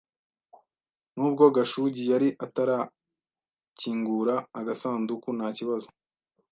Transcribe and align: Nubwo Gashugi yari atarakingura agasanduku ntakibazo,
Nubwo 1.15 1.43
Gashugi 1.55 2.03
yari 2.11 2.29
atarakingura 2.45 4.35
agasanduku 4.59 5.29
ntakibazo, 5.37 5.89